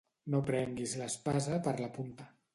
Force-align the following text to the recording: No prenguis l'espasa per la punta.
No 0.35 0.39
prenguis 0.47 0.95
l'espasa 1.03 1.61
per 1.69 1.77
la 1.85 1.93
punta. 2.01 2.31